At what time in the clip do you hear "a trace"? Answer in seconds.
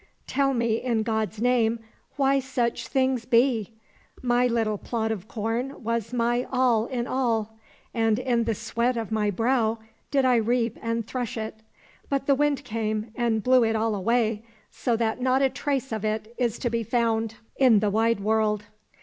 15.43-15.91